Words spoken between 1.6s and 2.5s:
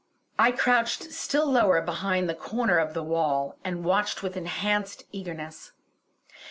behind the